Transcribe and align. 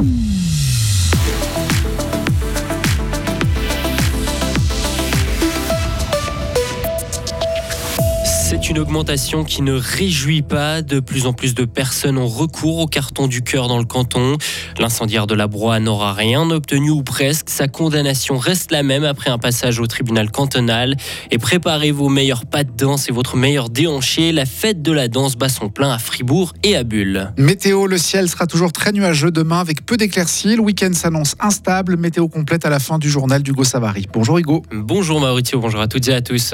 Mm-hmm. 0.00 0.37
C'est 8.68 8.74
une 8.74 8.80
augmentation 8.80 9.44
qui 9.44 9.62
ne 9.62 9.72
réjouit 9.72 10.42
pas. 10.42 10.82
De 10.82 11.00
plus 11.00 11.24
en 11.24 11.32
plus 11.32 11.54
de 11.54 11.64
personnes 11.64 12.18
ont 12.18 12.28
recours 12.28 12.80
au 12.80 12.86
carton 12.86 13.26
du 13.26 13.40
cœur 13.40 13.66
dans 13.66 13.78
le 13.78 13.86
canton. 13.86 14.36
L'incendiaire 14.78 15.26
de 15.26 15.34
la 15.34 15.46
Broye 15.46 15.80
n'aura 15.80 16.12
rien 16.12 16.50
obtenu 16.50 16.90
ou 16.90 17.02
presque. 17.02 17.48
Sa 17.48 17.66
condamnation 17.66 18.36
reste 18.36 18.70
la 18.70 18.82
même 18.82 19.04
après 19.04 19.30
un 19.30 19.38
passage 19.38 19.80
au 19.80 19.86
tribunal 19.86 20.30
cantonal. 20.30 20.96
Et 21.30 21.38
préparez 21.38 21.92
vos 21.92 22.10
meilleurs 22.10 22.44
pas 22.44 22.62
de 22.62 22.70
danse 22.70 23.08
et 23.08 23.12
votre 23.12 23.38
meilleur 23.38 23.70
déhanché. 23.70 24.32
La 24.32 24.44
fête 24.44 24.82
de 24.82 24.92
la 24.92 25.08
danse 25.08 25.36
bat 25.36 25.48
son 25.48 25.70
plein 25.70 25.90
à 25.90 25.98
Fribourg 25.98 26.52
et 26.62 26.76
à 26.76 26.84
Bulle. 26.84 27.32
Météo, 27.38 27.86
le 27.86 27.96
ciel 27.96 28.28
sera 28.28 28.46
toujours 28.46 28.72
très 28.72 28.92
nuageux 28.92 29.30
demain 29.30 29.60
avec 29.60 29.86
peu 29.86 29.96
d'éclaircies. 29.96 30.56
Le 30.56 30.60
week-end 30.60 30.92
s'annonce 30.92 31.36
instable. 31.40 31.96
Météo 31.96 32.28
complète 32.28 32.66
à 32.66 32.68
la 32.68 32.80
fin 32.80 32.98
du 32.98 33.08
journal 33.08 33.42
d'Hugo 33.42 33.64
Savary. 33.64 34.06
Bonjour 34.12 34.36
Hugo. 34.36 34.62
Bonjour 34.70 35.20
Mauricio, 35.20 35.58
bonjour 35.58 35.80
à 35.80 35.88
toutes 35.88 36.06
et 36.08 36.12
à 36.12 36.20
tous. 36.20 36.52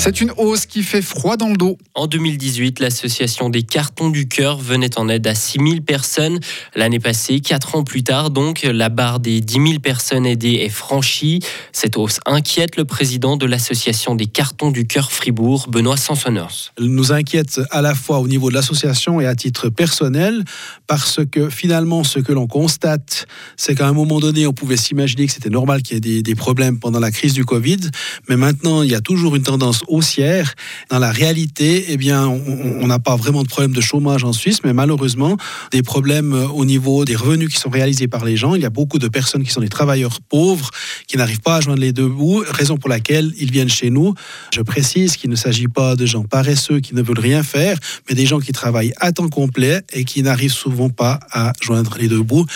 C'est 0.00 0.20
une 0.20 0.30
hausse 0.36 0.64
qui 0.64 0.84
fait 0.84 1.02
froid 1.02 1.36
dans 1.36 1.48
le 1.48 1.56
dos. 1.56 1.76
En 1.94 2.06
2018, 2.06 2.78
l'association 2.78 3.50
des 3.50 3.64
cartons 3.64 4.10
du 4.10 4.28
cœur 4.28 4.56
venait 4.58 4.96
en 4.96 5.08
aide 5.08 5.26
à 5.26 5.34
6000 5.34 5.82
personnes. 5.82 6.38
L'année 6.76 7.00
passée, 7.00 7.40
quatre 7.40 7.74
ans 7.74 7.82
plus 7.82 8.04
tard, 8.04 8.30
donc, 8.30 8.62
la 8.62 8.90
barre 8.90 9.18
des 9.18 9.40
10 9.40 9.54
000 9.54 9.80
personnes 9.80 10.24
aidées 10.24 10.60
est 10.62 10.68
franchie. 10.68 11.40
Cette 11.72 11.96
hausse 11.96 12.20
inquiète 12.26 12.76
le 12.76 12.84
président 12.84 13.36
de 13.36 13.44
l'association 13.44 14.14
des 14.14 14.26
cartons 14.26 14.70
du 14.70 14.86
cœur 14.86 15.10
Fribourg, 15.10 15.66
Benoît 15.68 15.96
Sansonners. 15.96 16.70
Elle 16.78 16.86
nous 16.86 17.10
inquiète 17.10 17.60
à 17.72 17.82
la 17.82 17.96
fois 17.96 18.20
au 18.20 18.28
niveau 18.28 18.50
de 18.50 18.54
l'association 18.54 19.20
et 19.20 19.26
à 19.26 19.34
titre 19.34 19.68
personnel, 19.68 20.44
parce 20.86 21.20
que 21.30 21.50
finalement, 21.50 22.04
ce 22.04 22.20
que 22.20 22.32
l'on 22.32 22.46
constate, 22.46 23.26
c'est 23.56 23.74
qu'à 23.74 23.88
un 23.88 23.92
moment 23.92 24.20
donné, 24.20 24.46
on 24.46 24.52
pouvait 24.52 24.76
s'imaginer 24.76 25.26
que 25.26 25.32
c'était 25.32 25.50
normal 25.50 25.82
qu'il 25.82 25.94
y 25.94 25.96
ait 25.96 26.00
des, 26.00 26.22
des 26.22 26.34
problèmes 26.36 26.78
pendant 26.78 27.00
la 27.00 27.10
crise 27.10 27.32
du 27.32 27.44
Covid, 27.44 27.80
mais 28.28 28.36
maintenant, 28.36 28.82
il 28.82 28.90
y 28.90 28.94
a 28.94 29.00
toujours 29.00 29.34
une 29.34 29.42
tendance 29.42 29.82
haussière. 29.88 30.54
Dans 30.90 30.98
la 30.98 31.10
réalité, 31.10 31.86
eh 31.88 31.96
bien, 31.96 32.26
on 32.26 32.86
n'a 32.86 32.98
pas 32.98 33.16
vraiment 33.16 33.42
de 33.42 33.48
problème 33.48 33.72
de 33.72 33.80
chômage 33.80 34.24
en 34.24 34.32
Suisse, 34.32 34.60
mais 34.64 34.72
malheureusement, 34.72 35.36
des 35.72 35.82
problèmes 35.82 36.32
au 36.32 36.64
niveau 36.64 37.04
des 37.04 37.16
revenus 37.16 37.48
qui 37.48 37.58
sont 37.58 37.70
réalisés 37.70 38.08
par 38.08 38.24
les 38.24 38.36
gens. 38.36 38.54
Il 38.54 38.62
y 38.62 38.66
a 38.66 38.70
beaucoup 38.70 38.98
de 38.98 39.08
personnes 39.08 39.44
qui 39.44 39.50
sont 39.50 39.60
des 39.60 39.68
travailleurs 39.68 40.20
pauvres, 40.20 40.70
qui 41.06 41.16
n'arrivent 41.16 41.40
pas 41.40 41.56
à 41.56 41.60
joindre 41.60 41.80
les 41.80 41.92
deux 41.92 42.08
bouts, 42.08 42.44
raison 42.48 42.76
pour 42.76 42.88
laquelle 42.88 43.32
ils 43.38 43.50
viennent 43.50 43.68
chez 43.68 43.90
nous. 43.90 44.14
Je 44.54 44.62
précise 44.62 45.16
qu'il 45.16 45.30
ne 45.30 45.36
s'agit 45.36 45.68
pas 45.68 45.96
de 45.96 46.06
gens 46.06 46.24
paresseux 46.24 46.80
qui 46.80 46.94
ne 46.94 47.02
veulent 47.02 47.18
rien 47.18 47.42
faire, 47.42 47.78
mais 48.08 48.14
des 48.14 48.26
gens 48.26 48.40
qui 48.40 48.52
travaillent 48.52 48.94
à 48.98 49.12
temps 49.12 49.28
complet 49.28 49.82
et 49.92 50.04
qui 50.04 50.22
n'arrivent 50.22 50.52
souvent 50.52 50.90
pas 50.90 51.20
à 51.32 51.52
joindre 51.60 51.96
les 51.98 52.08
deux 52.08 52.22
bouts. 52.22 52.46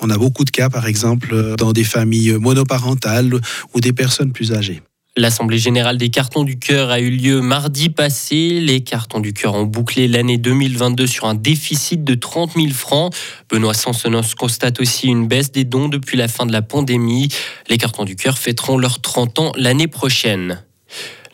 On 0.00 0.10
a 0.10 0.18
beaucoup 0.18 0.44
de 0.44 0.50
cas, 0.50 0.68
par 0.68 0.86
exemple, 0.86 1.56
dans 1.56 1.72
des 1.72 1.84
familles 1.84 2.32
monoparentales 2.32 3.40
ou 3.74 3.80
des 3.80 3.92
personnes 3.92 4.32
plus 4.32 4.52
âgées. 4.52 4.82
L'Assemblée 5.14 5.58
générale 5.58 5.98
des 5.98 6.08
cartons 6.08 6.42
du 6.42 6.58
cœur 6.58 6.90
a 6.90 6.98
eu 6.98 7.10
lieu 7.10 7.42
mardi 7.42 7.90
passé. 7.90 8.60
Les 8.60 8.80
cartons 8.80 9.20
du 9.20 9.34
cœur 9.34 9.54
ont 9.54 9.64
bouclé 9.64 10.08
l'année 10.08 10.38
2022 10.38 11.06
sur 11.06 11.26
un 11.26 11.34
déficit 11.34 12.02
de 12.02 12.14
30 12.14 12.52
000 12.54 12.68
francs. 12.70 13.14
Benoît 13.50 13.74
Sansonos 13.74 14.34
constate 14.38 14.80
aussi 14.80 15.08
une 15.08 15.28
baisse 15.28 15.52
des 15.52 15.64
dons 15.64 15.90
depuis 15.90 16.16
la 16.16 16.28
fin 16.28 16.46
de 16.46 16.52
la 16.52 16.62
pandémie. 16.62 17.28
Les 17.68 17.76
cartons 17.76 18.04
du 18.04 18.16
cœur 18.16 18.38
fêteront 18.38 18.78
leurs 18.78 19.02
30 19.02 19.38
ans 19.38 19.52
l'année 19.54 19.86
prochaine. 19.86 20.64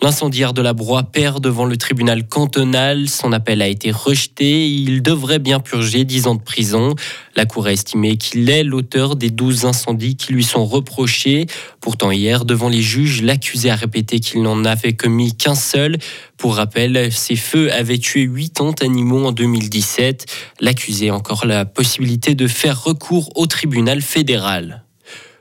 L'incendiaire 0.01 0.53
de 0.53 0.63
la 0.63 0.75
Broye 0.75 1.03
perd 1.03 1.43
devant 1.43 1.65
le 1.65 1.77
tribunal 1.77 2.27
cantonal. 2.27 3.09
Son 3.09 3.33
appel 3.33 3.61
a 3.61 3.67
été 3.67 3.91
rejeté. 3.91 4.69
Il 4.69 5.03
devrait 5.03 5.41
bien 5.41 5.59
purger 5.59 6.05
10 6.05 6.29
ans 6.29 6.35
de 6.37 6.41
prison. 6.41 6.95
La 7.35 7.47
Cour 7.47 7.67
a 7.67 7.73
estimé 7.73 8.17
qu'il 8.17 8.49
est 8.49 8.63
l'auteur 8.63 9.17
des 9.17 9.31
12 9.31 9.65
incendies 9.65 10.15
qui 10.15 10.33
lui 10.33 10.45
sont 10.45 10.65
reprochés. 10.65 11.47
Pourtant, 11.81 12.13
hier, 12.13 12.45
devant 12.45 12.69
les 12.69 12.81
juges, 12.81 13.23
l'accusé 13.23 13.71
a 13.71 13.75
répété 13.75 14.21
qu'il 14.21 14.43
n'en 14.43 14.65
avait 14.65 14.93
commis 14.93 15.35
qu'un 15.35 15.57
seul. 15.57 15.99
Pour 16.37 16.55
rappel, 16.55 17.11
ces 17.11 17.35
feux 17.35 17.73
avaient 17.73 17.99
tué 17.99 18.29
80 18.29 18.75
animaux 18.83 19.27
en 19.27 19.33
2017. 19.33 20.27
L'accusé 20.61 21.09
a 21.09 21.15
encore 21.17 21.45
la 21.45 21.65
possibilité 21.65 22.37
de 22.37 22.47
faire 22.47 22.85
recours 22.85 23.33
au 23.35 23.47
tribunal 23.49 24.01
fédéral. 24.01 24.85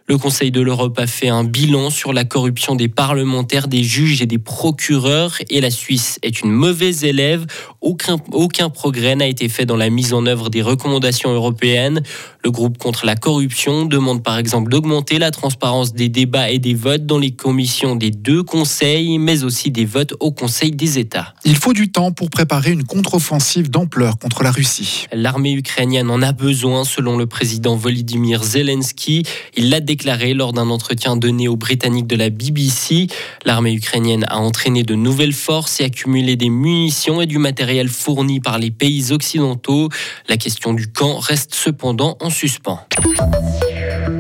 Le 0.09 0.18
Conseil 0.18 0.51
de 0.51 0.62
l'Europe 0.62 0.97
a 1.00 1.06
fait 1.06 1.28
un 1.28 1.44
bilan 1.44 1.90
sur 1.90 2.13
la 2.13 2.23
corruption 2.23 2.75
des 2.75 2.88
parlementaires, 2.88 3.68
des 3.68 3.84
juges 3.84 4.22
et 4.22 4.25
des 4.25 4.38
procureurs 4.38 5.35
et 5.50 5.59
la 5.59 5.69
Suisse 5.69 6.18
est 6.23 6.40
une 6.40 6.50
mauvaise 6.50 7.03
élève. 7.03 7.45
Aucun, 7.81 8.16
aucun 8.31 8.69
progrès 8.69 9.18
n'a 9.18 9.28
été 9.28 9.50
fait 9.50 9.66
dans 9.66 9.75
la 9.75 9.90
mise 9.90 10.13
en 10.13 10.25
œuvre 10.25 10.50
des 10.50 10.62
recommandations 10.62 11.34
européennes. 11.34 12.03
Le 12.41 12.51
groupe 12.51 12.78
contre 12.78 13.06
la 13.06 13.18
corruption 13.18 13.84
demande 13.84 14.23
par 14.23 14.38
exemple 14.38 14.72
d'augmenter 14.72 15.19
la 15.19 15.29
transparence 15.29 15.91
des 15.91 16.07
débats 16.07 16.51
et 16.51 16.59
des 16.59 16.74
votes 16.74 17.06
dans 17.06 17.19
les 17.19 17.31
commissions 17.31 17.97
des 17.97 18.12
deux 18.12 18.44
conseils, 18.44 19.18
mais 19.18 19.44
aussi 19.44 19.72
des 19.72 19.84
votes 19.84 20.13
au 20.22 20.31
Conseil 20.31 20.72
des 20.72 21.00
États. 21.00 21.34
Il 21.44 21.57
faut 21.57 21.74
du 21.74 21.91
temps 21.91 22.13
pour 22.13 22.29
préparer 22.29 22.72
une 22.72 22.85
contre-offensive 22.85 23.69
d'ampleur 23.69 24.18
contre 24.18 24.44
la 24.44 24.51
Russie. 24.51 25.06
L'armée 25.12 25.51
ukrainienne 25.51 26.09
en 26.09 26.22
a 26.22 26.31
besoin, 26.31 26.85
selon 26.85 27.18
le 27.18 27.28
président 27.28 27.75
Volodymyr 27.75 28.41
Zelensky. 28.41 29.24
Il 29.57 29.69
l'a 29.69 29.81
déclaré 29.81 29.97
lors 30.06 30.53
d'un 30.53 30.69
entretien 30.69 31.16
donné 31.16 31.47
aux 31.47 31.56
Britanniques 31.56 32.08
de 32.08 32.16
la 32.16 32.30
BBC. 32.30 33.08
L'armée 33.46 33.74
ukrainienne 33.74 34.25
a 34.28 34.38
entraîné 34.38 34.84
de 34.84 34.96
nouvelles 34.96 35.34
forces 35.34 35.80
et 35.80 35.85
accumulé 35.85 36.35
des 36.35 36.50
munitions 36.50 37.22
et 37.22 37.25
du 37.25 37.38
matériel 37.38 37.90
fourni 37.90 38.40
par 38.40 38.57
les 38.57 38.72
pays 38.72 39.12
occidentaux. 39.12 39.90
La 40.30 40.38
question 40.38 40.74
du 40.74 40.88
camp 40.88 41.18
reste 41.18 41.53
cependant 41.53 42.18
en 42.22 42.30
suspens. 42.30 42.80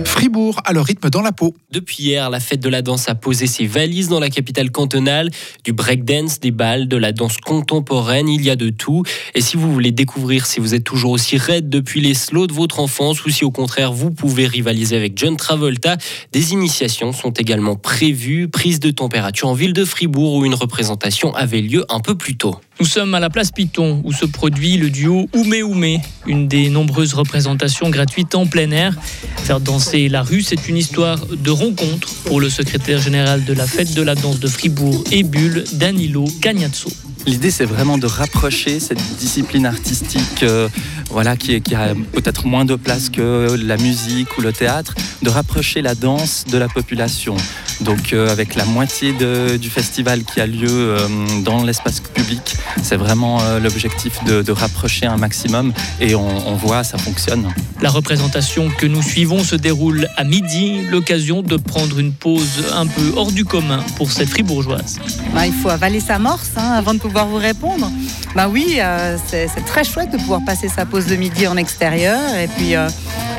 Fribourg 0.05 0.61
a 0.65 0.73
le 0.73 0.81
rythme 0.81 1.09
dans 1.09 1.21
la 1.21 1.31
peau. 1.31 1.55
Depuis 1.71 2.03
hier, 2.03 2.29
la 2.29 2.39
fête 2.39 2.59
de 2.59 2.69
la 2.69 2.81
danse 2.81 3.09
a 3.09 3.15
posé 3.15 3.47
ses 3.47 3.65
valises 3.65 4.07
dans 4.07 4.19
la 4.19 4.29
capitale 4.29 4.71
cantonale. 4.71 5.29
Du 5.63 5.73
breakdance, 5.73 6.39
des 6.39 6.51
balles, 6.51 6.87
de 6.87 6.97
la 6.97 7.11
danse 7.11 7.37
contemporaine, 7.37 8.27
il 8.27 8.43
y 8.43 8.49
a 8.49 8.55
de 8.55 8.69
tout. 8.69 9.03
Et 9.35 9.41
si 9.41 9.57
vous 9.57 9.71
voulez 9.71 9.91
découvrir 9.91 10.45
si 10.45 10.59
vous 10.59 10.73
êtes 10.75 10.83
toujours 10.83 11.11
aussi 11.11 11.37
raide 11.37 11.69
depuis 11.69 12.01
les 12.01 12.13
slows 12.13 12.47
de 12.47 12.53
votre 12.53 12.79
enfance 12.79 13.23
ou 13.25 13.29
si 13.29 13.45
au 13.45 13.51
contraire 13.51 13.93
vous 13.93 14.11
pouvez 14.11 14.47
rivaliser 14.47 14.95
avec 14.95 15.17
John 15.17 15.37
Travolta, 15.37 15.97
des 16.31 16.53
initiations 16.53 17.13
sont 17.13 17.31
également 17.31 17.75
prévues. 17.75 18.47
Prise 18.47 18.79
de 18.79 18.91
température 18.91 19.47
en 19.47 19.53
ville 19.53 19.73
de 19.73 19.85
Fribourg 19.85 20.35
où 20.35 20.45
une 20.45 20.55
représentation 20.55 21.33
avait 21.35 21.61
lieu 21.61 21.85
un 21.89 21.99
peu 21.99 22.15
plus 22.15 22.37
tôt. 22.37 22.55
Nous 22.79 22.85
sommes 22.85 23.15
à 23.15 23.19
la 23.19 23.31
place 23.31 23.51
Piton 23.51 24.01
où 24.03 24.13
se 24.13 24.25
produit 24.25 24.77
le 24.77 24.91
duo 24.91 25.27
Oumé 25.33 25.63
Oumé, 25.63 25.99
une 26.27 26.47
des 26.47 26.69
nombreuses 26.69 27.15
représentations 27.15 27.89
gratuites 27.89 28.35
en 28.35 28.45
plein 28.45 28.69
air. 28.69 28.93
Faire 29.37 29.59
danser 29.59 30.09
la 30.09 30.21
rue, 30.21 30.43
c'est 30.43 30.67
une 30.67 30.77
histoire 30.77 31.17
de 31.25 31.49
rencontre 31.49 32.13
pour 32.25 32.39
le 32.39 32.49
secrétaire 32.49 33.01
général 33.01 33.45
de 33.45 33.53
la 33.53 33.65
fête 33.65 33.95
de 33.95 34.01
la 34.03 34.13
danse 34.13 34.39
de 34.39 34.47
Fribourg 34.47 35.03
et 35.11 35.23
Bulle, 35.23 35.63
Danilo 35.73 36.25
Cagnazzo. 36.39 36.91
L'idée, 37.25 37.49
c'est 37.49 37.65
vraiment 37.65 37.97
de 37.97 38.05
rapprocher 38.05 38.79
cette 38.79 39.01
discipline 39.17 39.65
artistique 39.65 40.43
euh, 40.43 40.69
voilà, 41.09 41.35
qui, 41.35 41.59
qui 41.61 41.73
a 41.73 41.95
peut-être 42.13 42.45
moins 42.45 42.63
de 42.63 42.75
place 42.75 43.09
que 43.09 43.57
la 43.59 43.77
musique 43.77 44.37
ou 44.37 44.41
le 44.41 44.53
théâtre, 44.53 44.93
de 45.23 45.29
rapprocher 45.29 45.81
la 45.81 45.95
danse 45.95 46.45
de 46.49 46.59
la 46.59 46.69
population. 46.69 47.35
Donc 47.81 48.13
euh, 48.13 48.29
avec 48.31 48.55
la 48.55 48.65
moitié 48.65 49.13
de, 49.13 49.57
du 49.57 49.69
festival 49.69 50.23
qui 50.23 50.41
a 50.41 50.47
lieu 50.47 50.67
euh, 50.69 51.07
dans 51.43 51.63
l'espace 51.63 51.99
public, 51.99 52.55
c'est 52.81 52.95
vraiment 52.95 53.41
euh, 53.41 53.59
l'objectif 53.59 54.23
de, 54.23 54.41
de, 54.41 54.51
rapprocher 54.51 55.05
un 55.05 55.17
maximum 55.17 55.73
et 56.01 56.15
on, 56.15 56.47
on, 56.47 56.55
voit 56.55 56.83
ça 56.83 56.97
fonctionne. 56.97 57.53
La 57.81 57.89
représentation 57.89 58.69
que 58.69 58.87
nous 58.87 59.03
suivons 59.03 59.43
se 59.43 59.55
déroule 59.55 60.07
à 60.17 60.23
midi, 60.23 60.81
l'occasion 60.89 61.43
de 61.43 61.57
prendre 61.57 61.99
une 61.99 62.13
pause 62.13 62.65
un 62.73 62.87
peu 62.87 63.13
hors 63.15 63.31
du 63.31 63.45
commun 63.45 63.83
pour 63.95 64.11
cette 64.11 64.29
fribourgeoise. 64.29 64.99
Bah, 65.33 65.45
il 65.45 65.53
faut 65.53 65.69
avaler 65.69 65.99
sa 65.99 66.17
morse 66.17 66.51
hein, 66.57 66.71
avant 66.71 66.93
de 66.95 66.99
pouvoir 66.99 67.27
vous 67.27 67.37
répondre. 67.37 67.91
Bah 68.35 68.47
oui, 68.47 68.77
euh, 68.79 69.17
c'est 69.27 69.65
très 69.65 69.83
chouette 69.83 70.11
de 70.11 70.17
pouvoir 70.17 70.41
passer 70.45 70.67
sa 70.67 70.85
pause 70.85 71.07
de 71.07 71.15
midi 71.15 71.47
en 71.47 71.57
extérieur 71.57 72.19
et 72.35 72.47
puis 72.47 72.75
euh, 72.75 72.87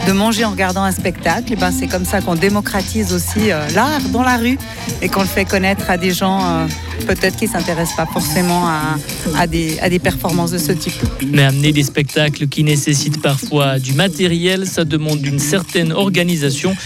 de 0.08 0.12
manger 0.14 0.46
en 0.46 0.50
regardant 0.52 0.84
un 0.84 0.92
spectacle. 0.92 1.52
Et 1.52 1.56
ben, 1.56 1.70
c'est 1.70 1.86
comme 1.86 2.06
ça 2.06 2.22
qu'on 2.22 2.34
démocratise 2.34 3.12
aussi 3.12 3.52
euh, 3.52 3.68
l'art 3.74 4.00
dans 4.10 4.22
la 4.22 4.38
rue 4.38 4.58
et 5.02 5.10
qu'on 5.10 5.20
le 5.20 5.26
fait 5.26 5.44
connaître 5.44 5.90
à 5.90 5.98
des 5.98 6.12
gens 6.12 6.40
euh, 6.40 6.66
peut-être 7.06 7.36
qui 7.36 7.46
ne 7.46 7.50
s'intéressent 7.50 7.96
pas 7.96 8.06
forcément 8.06 8.66
à, 8.66 8.98
à, 9.36 9.46
des, 9.46 9.78
à 9.80 9.88
des 9.88 9.98
performances 9.98 10.50
de 10.50 10.58
ce 10.58 10.72
type. 10.72 10.94
Mais 11.32 11.42
amener 11.44 11.72
des 11.72 11.82
spectacles 11.82 12.48
qui 12.48 12.64
nécessitent 12.64 13.20
parfois 13.22 13.78
du 13.78 13.92
matériel, 13.92 14.66
ça 14.66 14.84
demande 14.84 15.24
une 15.24 15.38
certaine 15.38 15.92
organisation. 15.92 16.76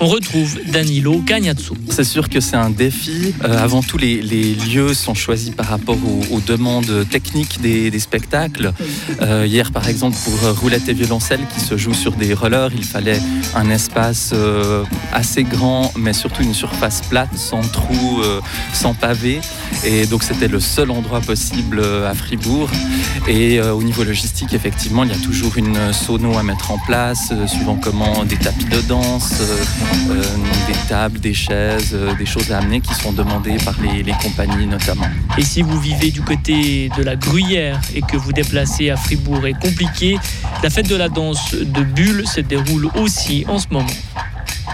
On 0.00 0.06
retrouve 0.06 0.58
Danilo 0.72 1.22
Cagnazzo. 1.26 1.76
C'est 1.90 2.04
sûr 2.04 2.28
que 2.28 2.40
c'est 2.40 2.56
un 2.56 2.70
défi. 2.70 3.34
Euh, 3.44 3.62
avant 3.62 3.82
tout, 3.82 3.98
les, 3.98 4.20
les, 4.22 4.54
lieux 4.54 4.94
sont 4.94 5.14
choisis 5.14 5.50
par 5.50 5.66
rapport 5.66 5.96
aux, 5.96 6.34
aux 6.36 6.40
demandes 6.40 7.06
techniques 7.10 7.60
des, 7.60 7.90
des 7.90 8.00
spectacles. 8.00 8.72
Euh, 9.20 9.46
hier, 9.46 9.70
par 9.72 9.88
exemple, 9.88 10.16
pour 10.24 10.54
Roulette 10.58 10.88
et 10.88 10.94
Violoncelle 10.94 11.40
qui 11.54 11.60
se 11.60 11.76
joue 11.76 11.94
sur 11.94 12.12
des 12.12 12.34
rollers, 12.34 12.70
il 12.76 12.84
fallait 12.84 13.20
un 13.54 13.70
espace 13.70 14.30
euh, 14.32 14.84
assez 15.12 15.44
grand, 15.44 15.92
mais 15.96 16.12
surtout 16.12 16.42
une 16.42 16.54
surface 16.54 17.02
plate, 17.08 17.36
sans 17.36 17.60
trous, 17.60 18.20
euh, 18.22 18.40
sans 18.72 18.94
pavés. 18.94 19.40
Et 19.84 20.06
donc 20.06 20.22
c'était 20.22 20.48
le 20.48 20.60
seul 20.60 20.90
endroit 20.90 21.20
possible 21.20 21.80
euh, 21.80 22.10
à 22.10 22.14
Fribourg. 22.14 22.70
Et 23.28 23.58
euh, 23.58 23.72
au 23.72 23.82
niveau 23.82 24.04
logistique, 24.04 24.52
effectivement, 24.52 25.04
il 25.04 25.10
y 25.10 25.14
a 25.14 25.18
toujours 25.18 25.56
une 25.56 25.92
sono 25.92 26.38
à 26.38 26.42
mettre 26.42 26.70
en 26.70 26.78
place, 26.78 27.30
euh, 27.32 27.46
suivant 27.46 27.76
comment 27.76 28.24
des 28.24 28.36
tapis 28.36 28.64
de 28.64 28.80
danse, 28.82 29.40
des 30.66 30.88
tables, 30.88 31.20
des 31.20 31.34
chaises, 31.34 31.96
des 32.18 32.26
choses 32.26 32.52
à 32.52 32.58
amener 32.58 32.80
qui 32.80 32.94
sont 32.94 33.12
demandées 33.12 33.56
par 33.64 33.74
les, 33.80 34.02
les 34.02 34.12
compagnies 34.12 34.66
notamment. 34.66 35.06
Et 35.36 35.42
si 35.42 35.62
vous 35.62 35.78
vivez 35.80 36.10
du 36.10 36.22
côté 36.22 36.90
de 36.96 37.02
la 37.02 37.16
Gruyère 37.16 37.80
et 37.94 38.02
que 38.02 38.16
vous 38.16 38.32
déplacez 38.32 38.90
à 38.90 38.96
Fribourg 38.96 39.46
est 39.46 39.60
compliqué, 39.60 40.18
la 40.62 40.70
fête 40.70 40.88
de 40.88 40.96
la 40.96 41.08
danse 41.08 41.54
de 41.54 41.82
Bulle 41.82 42.26
se 42.26 42.40
déroule 42.40 42.88
aussi 42.96 43.44
en 43.48 43.58
ce 43.58 43.66
moment. 43.70 43.86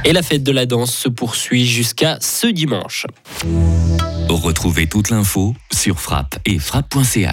Et 0.04 0.12
la 0.12 0.22
fête 0.22 0.42
de 0.42 0.52
la 0.52 0.66
danse 0.66 0.94
se 0.94 1.08
poursuit 1.08 1.66
jusqu'à 1.66 2.18
ce 2.20 2.46
dimanche. 2.46 3.06
Retrouvez 4.28 4.86
toute 4.86 5.10
l'info 5.10 5.54
sur 5.72 6.00
frappe 6.00 6.38
et 6.44 6.58
frappe.ch. 6.58 7.26